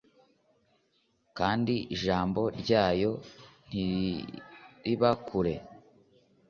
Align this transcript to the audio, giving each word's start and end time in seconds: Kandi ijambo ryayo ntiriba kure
Kandi 1.37 1.73
ijambo 1.95 2.41
ryayo 2.59 3.11
ntiriba 3.67 5.09
kure 5.27 5.55